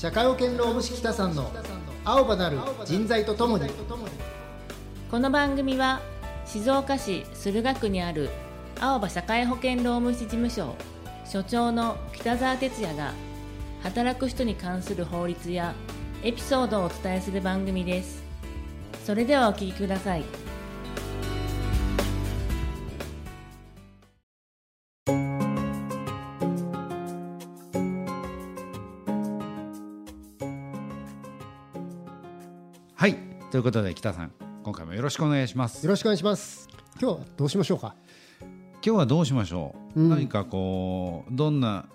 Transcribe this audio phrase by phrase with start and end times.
[0.00, 1.50] 社会保険労務士北さんの
[2.04, 3.68] 青葉なる人材とともに。
[5.10, 6.00] この番組は
[6.46, 8.30] 静岡市駿河区にある
[8.78, 10.76] 青葉社会保険労務士事務所
[11.24, 13.12] 所長の北澤哲也が
[13.82, 15.74] 働く人に関する法律や
[16.22, 18.22] エピソードをお伝えする番組です。
[19.04, 20.22] それではお聞きください。
[33.58, 34.30] ということで北さん
[34.62, 35.84] 今回もよろしくお願いします。
[35.84, 36.68] よろしくお願いします。
[37.02, 37.96] 今日はどうしましょうか？
[38.40, 40.10] 今日はどうしましょう、うん。
[40.10, 41.86] 何かこうどんな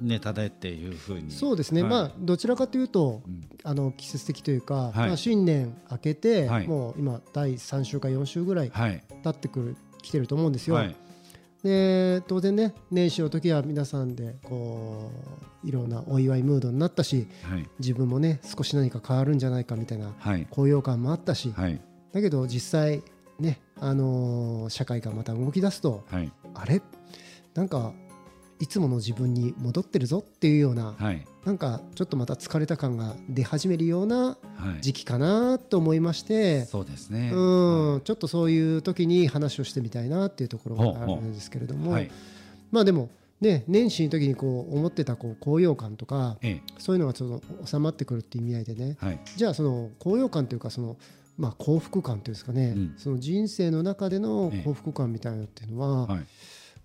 [0.00, 1.32] ネタでっていうふうに。
[1.32, 1.90] そうですね、はい。
[1.90, 3.42] まあどちらかというと、ん。
[3.64, 4.94] あの季節的というか、はい。
[5.08, 6.68] まあ、新年明けて、はい。
[6.68, 9.02] もう今第3週か4週ぐらいはい。
[9.24, 10.94] 経ってくる来てると思うんですよ、はい。
[11.64, 15.10] で当然ね年始の時は皆さんでこ
[15.42, 17.68] ういろんなお祝いムードになったしはい。
[17.78, 20.46] 自分もね少し何か変わるんじゃないかみたいなはい。
[20.50, 21.80] 高揚感もあったし、はい。
[22.12, 23.02] だけど実際
[23.40, 26.32] ね、あのー社会がまた動き出すとはい。
[26.54, 26.80] あれ？
[27.54, 27.92] なんか
[28.60, 31.26] いつもの自分に戻ってるぞっていうような、はい。
[31.44, 34.80] なんかちょっとまた疲れた感が出始めるようなはい。
[34.80, 37.32] 時期かなと思いまして、そうですね。
[37.34, 42.10] うんちょっとそういう時に話をしてみたいなっていうところがあるんですけれども、はい
[42.70, 43.10] まあでも
[43.44, 48.96] ね年始の時にこう思ってたこう高揚感とかえそういうのがちょっと収まってくるっていう意味合いでね。
[49.02, 49.20] えはい。
[49.36, 50.96] じゃあその高揚感というかその
[51.36, 52.94] まあ幸福感というんですかね、うん。
[52.96, 54.62] その人生の中でのええ。
[54.64, 56.26] 幸福感みたいなのっていうのは、はい。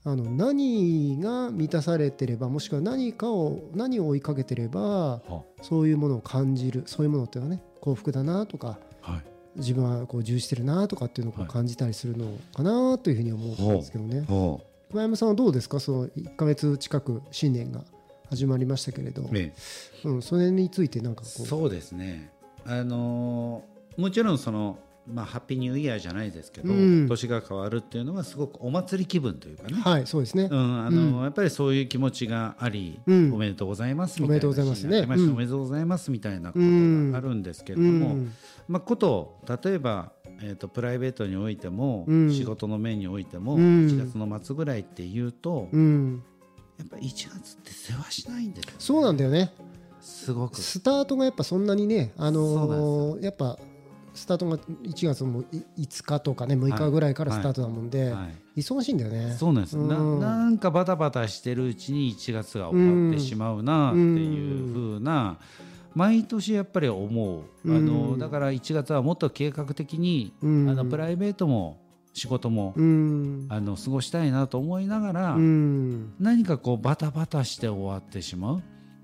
[0.06, 9.24] あの何が満たされてればもしくは何かを何を追いかけてればはそういうものを感じるそういうものっていうのはね幸福だなとかはい。
[9.56, 14.26] 自分はこう充実してるなとかっていうのを感じたりするのかなというふうに思うんですけどね。
[14.90, 15.80] ほ熊山さんはどうですか？
[15.80, 17.84] その1ヶ月近く新年が
[18.30, 19.54] 始まりましたけれど、うえ。
[20.04, 21.44] うん、それについてなんかこう。
[21.44, 22.32] えそうですね。
[22.66, 24.80] あのーもちろんその
[25.12, 27.08] まあハッピーニューイヤーじゃないですけど、うん。
[27.08, 33.34] 年が変わるっていうのはすごくお祭り気分というかね、はいそうですね、うんあのやっぱりそういう気持ちがあり、うん。
[33.34, 35.02] おめでとうございますみたいなおめでとうございますね。
[35.02, 38.34] おめでとうございますみたいなことうんがあるんですけれども、うん。
[38.68, 42.32] まあ、こと例えば、えー、とプライベートにおいても、うん。
[42.32, 43.88] 仕事の面においても、うん。
[43.88, 46.24] 1月の末ぐらいっていうと、うん、
[46.78, 49.54] やっぱり1月って世話しないんですよそうなんだよね。
[50.00, 50.56] すごく。
[50.58, 53.58] スタートがやっぱそんなにね、あのーやっぱ
[54.14, 58.62] スタートが1月もい5日とかね6日ぐらいからスタートだもんで、はい。
[58.62, 59.36] 忙しいんだよね。
[59.38, 60.20] そうなんです、なうん。
[60.20, 65.38] なんかバタバタしてるうちに1月が終わってしまうなっていう風な、
[66.00, 70.70] 毎年やっぱり思う、あのだから1月はもっと計画的に、うん。
[70.70, 71.82] あのプライベートも
[72.14, 73.48] 仕事も、うん。
[73.50, 76.14] あの過ごしたいなと思いながら、うん。
[76.18, 78.64] 何かこうバタバタして終わってしまう。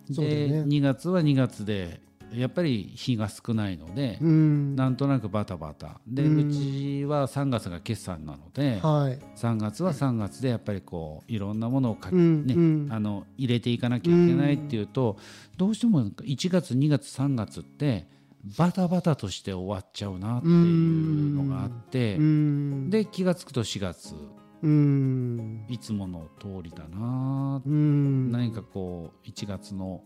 [0.10, 0.48] そうだよね。
[0.48, 2.00] で2月は2月で
[2.34, 4.76] やっぱり日が少ないので、うん。
[4.76, 6.00] なんとなくバタバタ。
[6.08, 9.20] で、ううんちは3月が決算なので、はい。
[9.38, 12.88] 3月は3月でやっぱりこういろんなものをか、うんねうん。
[12.92, 15.18] あの入れていかなきゃいけないっていうと、
[15.58, 18.08] どうしてもなんか1月2月3月って
[18.58, 22.90] バタバタとして終わっちゃうなっていうのがあって、うん。
[22.90, 24.14] で気が付くと4月。
[24.62, 25.66] うん。
[25.70, 28.32] いつもの通りだな、うん。
[28.32, 30.02] 何かこう1月の、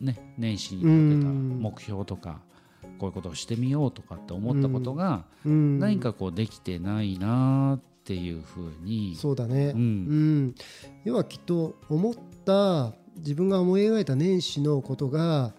[0.00, 2.40] ね、年始に立てたうん目標とか、
[2.98, 5.78] こういうことをしてみようとかって思ったことが、うん。
[5.78, 10.46] 何かこうできてないなっていうふうにそうだね、ううん。
[10.46, 10.54] ん
[11.04, 15.52] 要はきっと思った自分が思い描いた年始のことが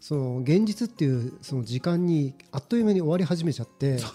[0.00, 4.08] その現実っていうその時間にあっという間に終わり始めちゃってそ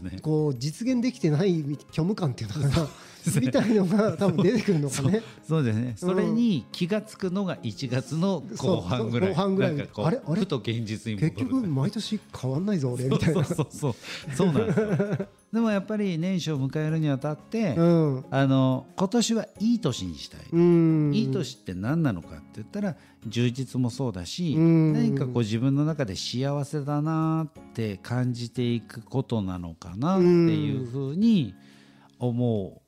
[0.00, 0.18] うね。
[0.20, 2.88] こう実現できてない虚無感っていうのかな
[3.40, 5.22] みたいのが多分出てくるのかね。
[5.46, 5.94] そうですね。
[5.96, 9.30] それに気がつくのが1月の後半ぐらい。
[9.30, 10.40] 後半ぐらいあれあれ？
[10.40, 11.18] ふと現実に。
[11.18, 13.44] 結局毎年変わんないぞ俺みたいな。
[13.44, 13.94] そうそうそう
[14.34, 15.26] そうなんですよ。
[15.52, 20.40] でもやっぱり年始を迎えるにあたって、うんあの今年はいい年にしたい。
[20.52, 22.96] うんいい年って何なのかって言ったら
[23.26, 31.54] 充実もそうだし、うん何かこう自分の中で幸せだなって感じていくことなのかなっていうふうに
[32.20, 32.79] 思そう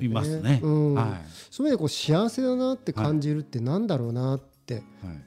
[0.00, 0.60] いますね。
[0.62, 0.94] うん。
[0.94, 1.06] はい。
[1.50, 4.84] そういう意味でこう幸せだなって感じるってなんだろうなってはい。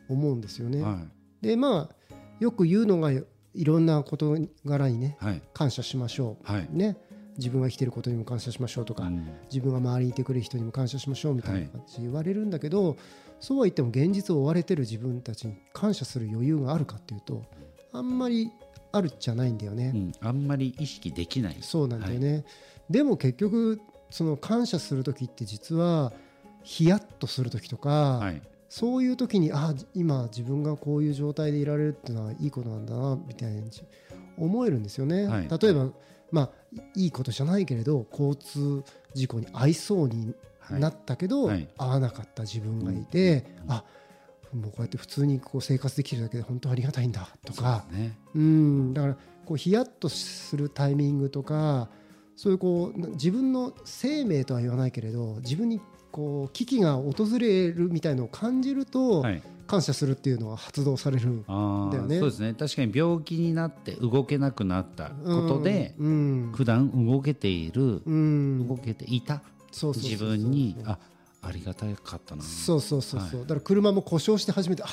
[0.09, 0.81] 思うんですよね。
[0.81, 0.99] は
[1.41, 1.45] い。
[1.45, 3.23] でまあよく言うのがい
[3.65, 5.41] ろんな事柄にねはい。
[5.53, 6.67] 感謝しましょう、はい。
[6.71, 6.97] ね、
[7.37, 9.27] 自分が生きてることにも感謝しましょうとか、うん。
[9.51, 12.97] 自分が周りにいてくれる人にも感謝しましょうみたいな感じで言われるんだけど、
[13.39, 17.43] そうは言っても現実を追われてる自分たちに感謝する余裕があるかっていうと
[17.91, 18.51] あんまり
[18.91, 19.91] あるっちゃないんだよね。
[19.95, 21.57] うん、あんまり意識できない。
[21.61, 22.45] そうなんだよね、
[22.89, 23.79] でも結局
[24.11, 26.13] その感謝する時って実は
[26.63, 28.41] ヒヤッとする時とか、はい。
[28.69, 33.69] そういう時にあ今自分がこういう状態でいられるっていうのはいいことなんだなみたいに
[34.37, 35.25] 思えるんですよね。
[35.25, 35.49] はい。
[35.49, 35.89] 例えば、
[36.31, 36.49] まあ
[36.95, 40.33] いいことじゃないけれど交通事故に遭いそうに
[40.69, 41.67] なったけど、はい。
[41.77, 43.83] 遭わなかった自分がいて、あ
[44.53, 47.85] もうこうやって普通にこう生活できるだけで本当ありがたいんだとか。
[47.89, 48.17] そうね。
[48.35, 48.93] うん。
[48.93, 51.89] だからこうヒヤッとするタイミングとか
[52.35, 55.79] そういうこうな自分の生命とは言わないけれど自分に
[56.11, 59.41] こう危機が訪れるみたいのを感じると、はい。
[59.67, 62.19] 感謝するっていうのは発動されるあーだよね。
[62.19, 62.53] そうですね。
[62.53, 68.67] 確かに病気になって動けなくなったことで、うん普段動けている、うん。
[68.67, 69.41] 動けていた
[69.71, 70.97] 自分にあ
[71.41, 72.43] ありがたかったな。
[72.43, 74.87] そうそうそうそう、はだから車も故障して初めてあ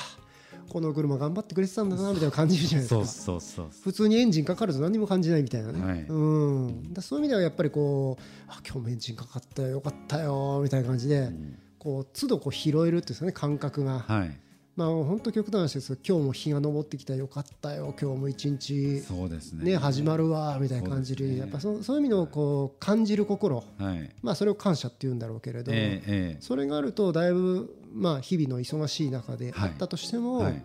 [0.69, 3.39] この車頑張ってくれてたんだなみたいな感じるじゃないですか。
[3.83, 6.01] 普通にエンジンかかると何も感じないみたいなね、はい。
[6.07, 11.59] うん、だそういう意味ではやっぱりこうあ今日もエンジンかかったよよかったよみたいな感じで、ん。
[11.79, 14.39] こう都度こう拾えるっていうね感覚が、はい
[14.79, 17.93] まあ本当極端な話です今日も日が昇ってきたよかったよ。
[18.01, 19.71] 今日も一日そうですね。
[19.71, 21.25] ね始まるわみたいな感じで。
[21.25, 21.37] ね。
[21.37, 23.57] やっぱそそういう意味のこう感じる心。
[23.77, 24.09] はい。
[24.21, 30.63] まあそれを感謝っていうんだろうけれど、えええそれがあるとだいぶまあ日々の忙しい中であったとしてえもはい。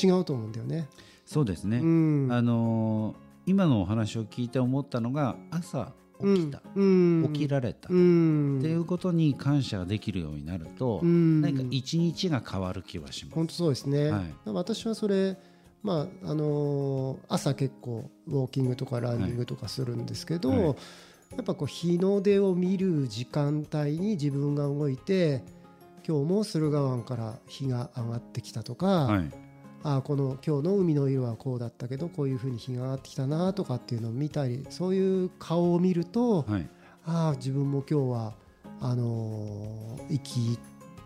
[0.00, 0.88] 違うと思うんだよね。
[1.26, 2.28] そうですね、うん。
[2.30, 5.92] あのー今のお話を聞いて思ったのが朝
[6.22, 7.30] 起きた、うん。
[7.32, 11.40] 起きられた、うっんていうことに感謝ができるようになると、うん。
[11.40, 13.34] 何か一日が変わる気はします。
[13.34, 14.34] 本当そうですね、はい。
[14.46, 15.36] 私はそれ、
[15.82, 20.66] まああのー朝結構ウォーキングとかランニングとかするんですけど、はいはい。
[20.68, 20.74] や
[21.40, 25.42] っぱこう日の出を見る時間帯に自分が動いて
[26.06, 29.30] 今日も駿河湾から日が上がってきたとか、はい
[29.84, 36.68] あこの今日の海の色はこうだったけどこういうふうに日が上がってきたなとかっていうのを見たりそういう顔を見ると、はい
[37.04, 38.34] ああ自分も今日は
[38.80, 40.58] あのー生き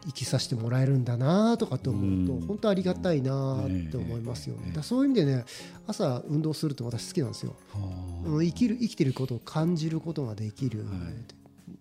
[0.07, 2.47] 生きさせてもらえるんだなとかって思うと、うん。
[2.47, 5.45] 本当ありがたいなって思いますよね、ええだからそういう意味でね
[5.87, 7.57] 朝運動すると私好きなんですよ、
[8.25, 10.85] 生きる生きてることを感じることができる、は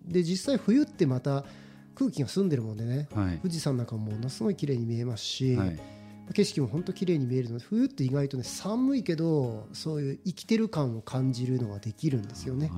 [0.08, 0.14] い。
[0.14, 1.44] で実際冬ってまた
[1.94, 3.38] 空気が澄んでるもんでねはい。
[3.40, 5.80] 富士山なんかもものすごい綺麗に見えますし、はい
[6.34, 12.70] 景色も本当綺麗に見えるので冬って意外とね寒いけどそういう生きてる感を感じるのができるんですよね。
[12.74, 12.76] あ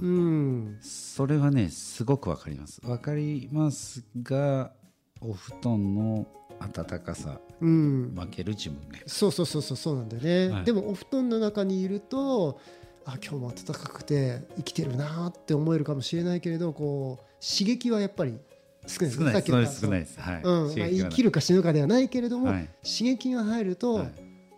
[0.00, 2.80] うーん、それはねすごくわかります。
[2.84, 4.72] わかりますが
[5.20, 6.26] お布団の
[6.60, 10.64] 暖かさうん、負ける自分がいるそうそうそうそうそうなんだよね、はい。
[10.64, 12.60] でもお布団の中にいると
[13.04, 18.38] あ今日も暖かくて生きてるなって思えるかもしれないけれどこう刺激はやっぱり
[18.86, 20.20] 少ない少ない少ないです。
[20.20, 20.74] はい、うん。
[20.74, 22.68] 生きるか死ぬかではないけれども、はい。
[22.82, 24.04] 刺激が入ると、はい。
[24.04, 24.10] や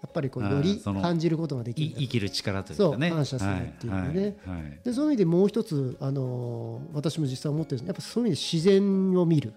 [0.09, 1.89] っぱりこうより感じることができる。
[1.89, 3.11] い生きる力というかね。
[3.11, 4.37] 感謝するっていうのね。
[4.47, 4.81] はい。
[4.85, 5.09] でそうい。
[5.09, 9.53] う意味でもう一つ、あのー私も実際思ってるやっぱそういう意味で自然を見る、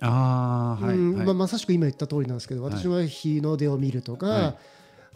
[0.00, 0.98] ああはい、はい。
[0.98, 4.56] うんまあ、まさしく今言った通りなんですけどはい私は日の出を見るとか、はい。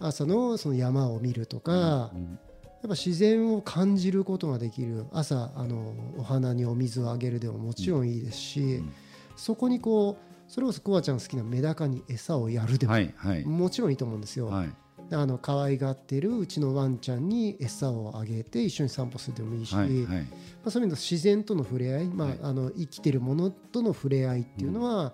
[0.00, 2.38] 朝のその山を見るとか、うん
[2.80, 8.92] やっぱ自然を感じることができる朝あのお花にお水をあげるでももちろんいいですし、ん。
[9.36, 13.44] そこにこうそれこそコアちゃん好きなメダカに餌をやるでも、はいはい。
[13.44, 14.46] もちろんいいと思うんですよ。
[14.46, 14.70] はい。
[15.10, 20.04] あの可愛がってるうちのワンちゃんに餌をあげて一緒に散歩するでもいいし、はいはい。
[20.04, 20.26] ま
[20.66, 22.38] あ、そういう意味で自然との触れ合い、まあはい。
[22.42, 25.12] あの生きてるものとの触れ合いっていうのは、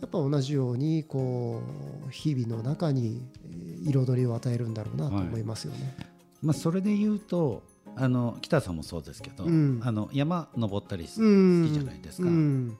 [0.00, 1.62] やっぱ同じようにこ
[2.06, 5.96] う日々の中にえー彩りを与えるんだろうなと思いますよね。
[6.42, 7.62] まあそれで言うと
[7.96, 9.80] あの北さんもそうですけど、うん。
[9.82, 11.14] あの山登ったり好き
[11.72, 12.28] じゃないですか。
[12.28, 12.78] うん。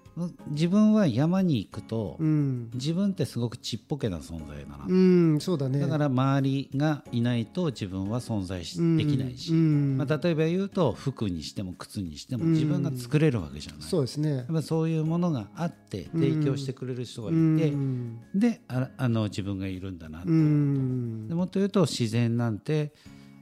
[0.48, 2.70] 自分は山に行くと、うん。
[2.74, 5.80] 自分ってすごくちっぽけな存在だな、うん、そうだね。
[5.80, 9.96] だから周りがいないと自分は存在しうんできないし、うん。
[9.98, 12.52] まあ、例えば言うと服にしても靴にしてもうん。
[12.52, 14.46] 自分が作れるわけじゃない、そうですね。
[14.62, 17.42] そういうものがあって提供してくれる人がいて、う
[17.76, 18.20] ん。
[18.34, 21.28] でああの自分がいるんだなって、うん。
[21.28, 22.92] でもっと言うと自然なんて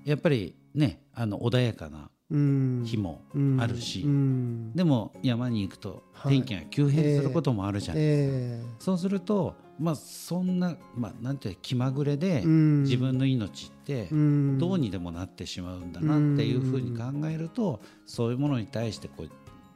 [0.09, 2.83] やっぱりねあの穏やかなうん。
[2.85, 3.23] 日も
[3.59, 4.73] あるし、うん。
[4.75, 6.35] でも山に行くとはい。
[6.35, 14.59] 天気が急変することもあるじゃない、えそうするとまあそんな、まあ、なんていう気まぐれで自分の命ってうん。
[14.59, 19.31] どうにでもなってしまうんだなっていうふうに考えるとそういうものに対してこう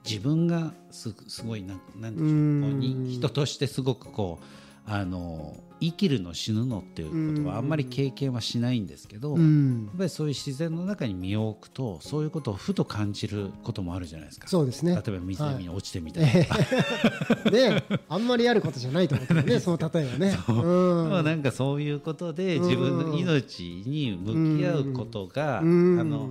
[0.05, 14.47] 自分がすすごいなんなんでしょう人としてすごくこうあの生きるの死ぬのっていうことはあんまり経験はしないんですけど、うやっんぱりそういう自然の中に身を置くとそういうことをふと感じることもあるじゃないですか。
[14.47, 14.95] そうですね。
[14.95, 20.39] 例えば湖に落ちてみたりとか、ねあんまりやることじゃないと思うけどね その例えはね。
[20.49, 20.53] う。
[20.53, 21.11] ん。
[21.11, 25.99] まあなんかそういうことで自分の命に向き合うことが、うん。
[26.01, 26.31] あの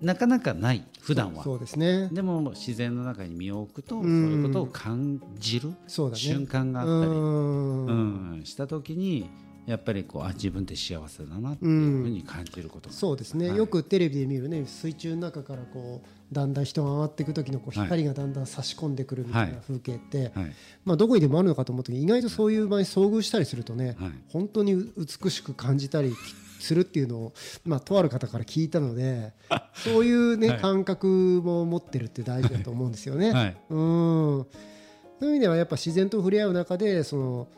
[0.00, 1.42] なかなかない普段は。
[1.42, 2.08] そうですね。
[2.12, 6.20] でも自然の中に身を置くとそういうことを感じるそうだね。
[6.20, 7.86] 瞬間があったり、うん。
[7.86, 7.92] う
[8.36, 9.28] ん、した時に
[9.66, 13.58] やっぱりこうあ自分って幸せだなっていうふうに感じることが、そうですね、はい。
[13.58, 17.86] よくテレビで見るね水中の中からこうだんだん人が上がっていく時のこうはい。
[17.86, 19.62] 光がだんだん差し込んでくるみたいなはい。
[19.66, 20.52] 風景って、はい。
[20.84, 24.12] まあ、どこにでもあるのかと思ったけど意外とそういう場に遭遇したりするとね、はい。
[24.28, 26.14] 本当に美しく感じたり
[26.58, 27.32] するっていうのを、
[27.64, 29.32] まあ、とある方から聞いたので
[29.74, 30.58] そういう、ねはい。
[30.58, 33.32] 感覚も持ってるって大事だと思うんですよね。
[33.32, 33.56] はい。
[33.70, 34.46] うん。
[35.20, 37.48] そういう意味ではやっぱ自然と触れ合う中でその、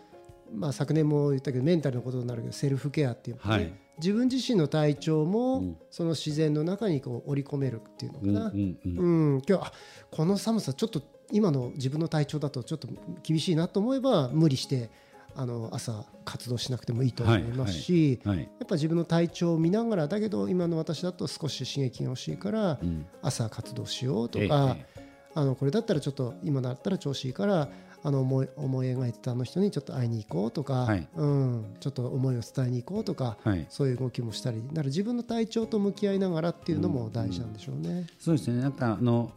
[0.55, 3.73] まあ、昨年も言ったけどメンタルのことになるけどセルフケアっていうのはね、はい。
[3.99, 5.77] 自分自身の体調も、うん。
[5.91, 8.51] その自然の中にこう織り込めるっていうのかな。
[8.53, 9.35] うんうんうん。
[9.35, 9.73] うん、今日あ
[10.11, 11.03] この寒さちょっと
[11.33, 12.89] 今の自分の体調だとちょっと
[13.23, 14.91] 厳しいなと思えば無理して
[15.35, 23.07] あの朝活動しなくてもいいと思いますし、はいやっぱ自分の体調を見ながらだけど今の私だと少し刺激が欲しいからうん。
[23.23, 24.87] 朝活動しようとええか、え。
[25.35, 27.69] あのこれだったらちょっと今だったら調子いいから
[28.03, 31.09] あの思い思い描いてたあの人にちょっと会いに行こうとか、はい。
[31.15, 33.67] うん、ちょっと思いを伝えに行こうとか、はい。
[33.69, 38.07] そういう動きもしたりだから自分の体調と向き合いながらっていうのも大事なんでしょうね。
[38.19, 39.33] そうですねなんかあの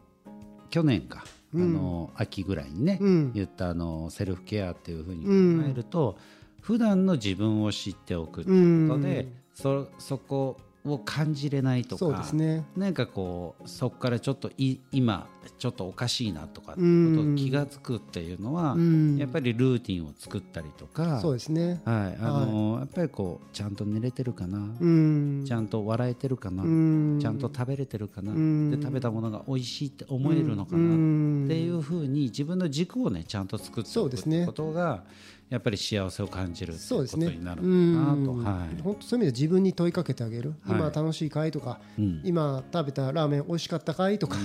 [0.69, 3.31] 去年か、うんあの秋ぐらいにね、うん。
[3.33, 6.17] 言ったあのセルフケアっていうふうに考えると、
[6.61, 12.65] 普段の自分を知っておくっていうことで、そそこを感じれないとかね。
[12.75, 16.85] なんかこうそこからちょっとい今ちょっとおかしいなとかってこ
[17.15, 19.17] とを気が付くっていうのは、うん。
[19.17, 21.81] やっぱりルーティンを作ったりとか、そうですね。
[21.85, 22.17] はい。
[22.21, 25.43] あのやっぱりこうちゃんと寝れてるかな、うん。
[25.45, 27.19] ちゃんと笑えてるかな、うん。
[27.21, 28.71] ちゃんと食べれてるかな、ん。
[28.71, 31.45] で食べたものが美味しいって思えるのかな、うん。
[31.45, 35.03] っていうふうに自分の軸をねちゃんと作っておくことが
[35.49, 37.37] やっぱり幸せを感じるっていうことそうですね。
[37.37, 38.81] になるのかなと、うんはい。
[38.81, 40.55] 本当そういう意味で自分に問いかけてあげる。
[40.65, 40.77] はい。
[40.77, 42.21] 今楽しいかいとか、うん。
[42.23, 44.37] 今食べたラーメン美味しかったかいとか、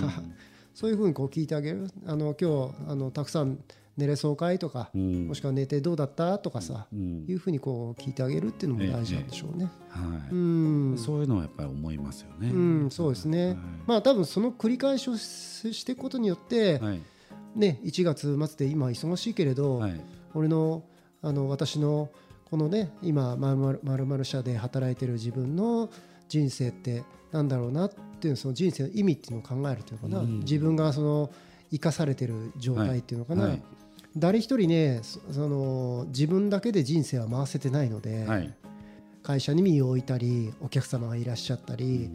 [0.78, 1.90] そういうふうにこう聞いてあげる。
[2.06, 3.58] あの今日あのたくさん
[3.96, 9.68] 寝れそうかいとか、うんもしくは寝てどうだったとかさ、うんいうふうにこう聞いてあげるっていうのも大事なんでしょうね。
[9.88, 10.96] はいうん。
[10.96, 12.50] そういうのはやっぱり思いますよね。
[12.50, 12.56] う
[12.86, 13.58] ん、そうですね。
[13.88, 17.00] まあ多分その繰り返しをししていくことによって、はい
[17.56, 20.00] ね、1月末で今忙しいけれど、はい
[20.34, 20.84] 俺の
[21.22, 22.08] あの私の
[22.44, 25.90] このね今まるまるまる社で働いてる自分の
[26.28, 30.40] 人生ってなんだろうなっていうその人生の意味っていうのを考えるというのかな、うん。
[30.40, 31.30] 自分がその
[31.70, 33.50] 生かされてる状態っていうのかな、はい。
[33.52, 33.62] はい
[34.16, 38.54] 誰一人ねそその自分だけで人生は回せてないので、はい。
[39.22, 42.10] 会社に身を置いたりお客様がいらっしゃったり、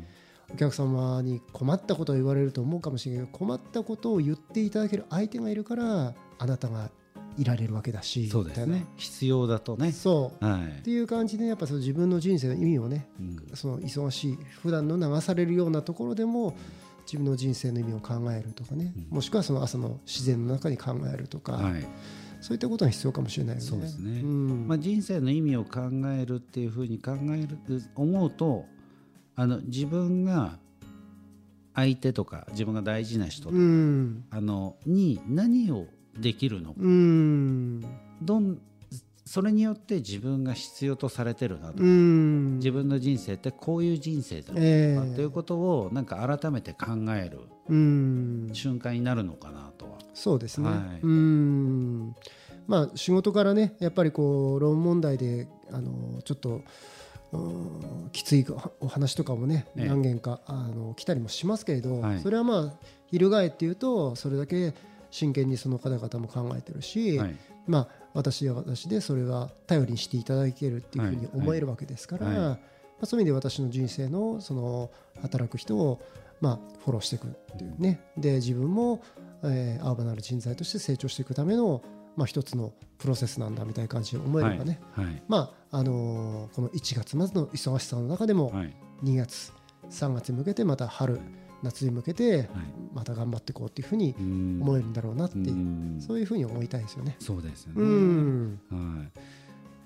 [0.51, 6.89] お客様に困ったことを言われると思うかもしれないけど困ったことを言っていただける相手がいるからあなたが
[7.37, 8.85] いられるわけだしそうですね。
[8.97, 9.87] 必要だとね。
[9.87, 9.93] な。
[9.93, 10.45] そう。
[10.45, 10.79] はい。
[10.79, 13.55] っていう感じでやっぱその自分の人生の意味をね、うん。
[13.55, 16.55] その忙しい普段の流されるようなところでも
[17.05, 21.85] 自分の人生の意味を考えるとかね、もしくはその朝の自然の中に考えるとか、はい。
[22.41, 23.67] そういったことが必要かもしれないよね。
[23.67, 24.21] そうですね。
[24.21, 24.67] ん。
[24.67, 25.81] まあ、人生の意味を考
[26.17, 27.57] えるっていうふうに考える
[27.95, 28.65] 思うと
[29.35, 30.59] あの自分が
[31.73, 34.25] 相手とか自分が大事な人とか、うん。
[34.29, 35.87] あのに何を
[36.17, 37.81] できるのか、うん。
[38.21, 38.59] どん
[39.25, 42.57] それによって自分が必要とされてるなと、うん。
[42.57, 45.15] 自分の人生ってこういう人生だとか、ええ。
[45.15, 47.39] ということをなんか改めて考える
[47.69, 48.49] うん。
[48.53, 49.97] 瞬間になるのかなとは。
[50.13, 50.69] そうですね。
[50.69, 50.77] はい。
[51.01, 52.15] うん。
[52.67, 56.61] まあ仕事からねやっぱりこう論文問題であのちょっと
[57.31, 58.45] うんきつい
[58.79, 59.87] お話とかもね、ええ。
[59.87, 62.19] 何件かあの来たりもしますけれど、はい。
[62.19, 62.73] それはまあ
[63.09, 64.73] 翻っていうとそれだけ
[65.13, 67.35] 真剣にその方々も考えてるし、はい。
[67.67, 72.35] まあ私は私でそれは頼りにしていただけるっていうふうにはい思えるわけですから、はい。
[72.35, 72.59] ま
[73.01, 74.89] あ、そういう意味で私の人生のその
[75.21, 76.01] 働く人を
[76.41, 78.01] まあフォローしていくっていうね。
[78.17, 79.03] で自分も、
[79.43, 81.83] えー、アーバナル人材として成長していくための、
[82.17, 85.05] まあ、一つのプロセスなんだみたいな感じで思えればね、はい。
[85.05, 85.23] はい。
[85.27, 88.75] まああのーこの1月末の忙しさの中でもはい。
[89.03, 89.53] 2月
[89.91, 91.19] 3月に向けてまた春
[91.63, 92.47] 夏に向けてはい。
[92.93, 94.59] また頑張っていこうっていうふうにうん。
[94.61, 95.97] 思えるんだろうなっていう、うん。
[95.99, 97.15] そういうふうに思いたいですよね。
[97.19, 97.81] そうですよね。
[97.81, 98.59] うん。
[98.69, 99.03] はい。
[99.03, 99.11] やっ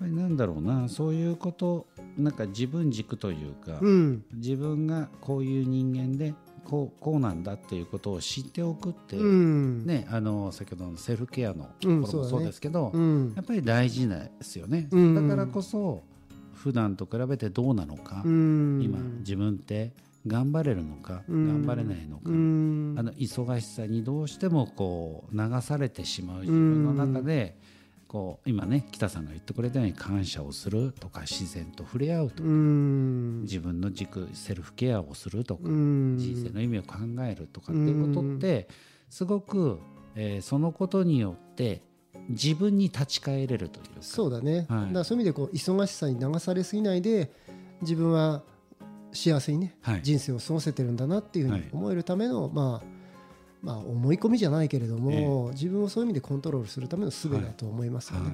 [0.00, 4.24] ぱりなんだろうな、そういうこと、なんか自分軸というか、うん。
[4.34, 9.86] 自分がこういう人間で、こうこうなんだっていうことを知っておくって、うん。
[9.86, 13.32] ね、あの先ほどのセルフケアのとうんころもそうですけど、うん。
[13.34, 14.88] やっぱり大事ですよね。
[14.90, 15.14] うん。
[15.28, 16.02] だからこそ
[16.52, 18.82] 普段と比べてどうなのか、うん。
[18.82, 19.92] 今自分って
[20.28, 21.48] 頑張れるのか、うん。
[21.48, 22.22] 頑張れないのか。
[22.26, 22.94] うん。
[22.96, 27.56] あの忙しさにどうしてもこう流されてしまう自分の中で
[28.06, 33.42] こう今ね北さんが言ってくれたように感謝をするとか自然と触れ合うとか、うん。
[33.42, 36.16] 自分の軸セルフケアをするとか、うん。
[36.18, 38.68] 人生の意味を考えるとかっていうことって
[39.10, 39.78] すごく、
[40.14, 41.82] えーそのことによって
[42.28, 43.90] 自分に立ち返れるというか。
[44.00, 44.86] そうだね、はい。
[44.86, 47.32] だからそういう意味でこう忙しさに流されすぎないで
[47.80, 48.42] 自分は
[49.18, 50.02] 幸せにね、はい。
[50.02, 51.70] 人生を過ごせてるんだなっていうふうにはい。
[51.72, 52.98] 思えるための、まあ
[53.62, 58.32] まあ思い込みじゃないけれども、自分をそういう意味でコントロールするための術だと思いますよね、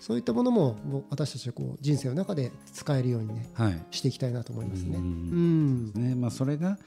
[0.00, 0.76] そういったものも
[1.10, 4.96] 私たちはこう人生の中で使えるようにねはい、はいしていきたいなと思いますね。
[4.96, 5.86] ううん。
[5.90, 6.78] んねまあ、それが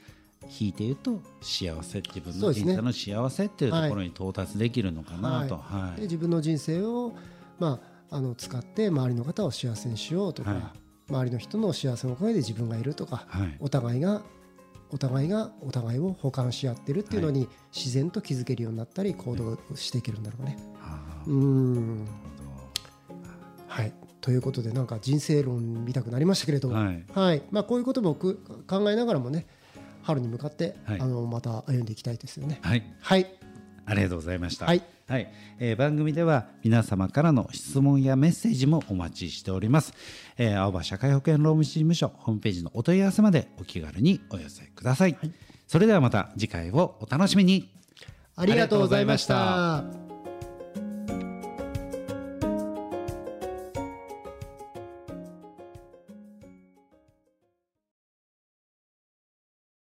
[0.60, 5.96] 引いて言うと幸せ自分の人生の幸せっていうところに到達できるのかなと、ははい。
[5.96, 7.14] で自分の人生を、
[7.58, 10.62] まあ、あの使って周りの方を幸せにしようとか、はい
[11.08, 13.56] 周りの人の幸せのおかげで自分がいるとか、はい。
[13.60, 14.22] お互いが
[14.90, 20.56] お互いがお互いを補完し合ってるっていうのに自然と気づけるようになったり行動していけるんだろうね。
[23.66, 23.92] はい。
[24.20, 27.04] ということでなんか人生論見たくなりましたけれども、はい。
[27.12, 27.42] はい。
[27.50, 28.36] まあ、こういうこともく
[28.66, 29.46] 考えながらもね
[30.02, 31.00] 春に向かって、はい。
[31.00, 32.60] あのまた歩んでいきたいですよね。
[32.62, 32.82] はい。
[33.00, 33.26] はい、
[33.86, 34.66] ありがとうございました。
[34.66, 39.94] はい、はいえー番組では皆様からの質問やメッセージもお待ちしております。
[40.36, 45.16] えー青葉社会保険労務士事務所ホームページのお問い合わせまでお気軽にお寄せください。
[45.66, 47.70] それではまた次回をお楽しみに。
[48.36, 50.05] ありがとうございました。